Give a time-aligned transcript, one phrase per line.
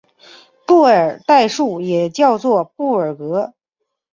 [0.65, 3.53] 布尔代数也叫做布尔格。